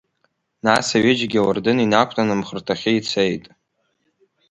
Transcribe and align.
Нас 0.65 0.87
аҩыџьагьы 0.97 1.39
ауардын 1.41 1.77
инақәтәан, 1.85 2.29
амхырҭахьы 2.33 2.91
ицеит. 2.97 3.45